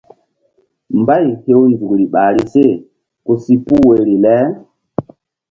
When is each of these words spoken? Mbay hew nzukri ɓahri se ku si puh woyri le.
Mbay 0.99 1.25
hew 1.45 1.63
nzukri 1.71 2.05
ɓahri 2.13 2.41
se 2.53 2.63
ku 3.25 3.31
si 3.43 3.53
puh 3.65 3.81
woyri 3.85 4.15
le. 4.25 4.35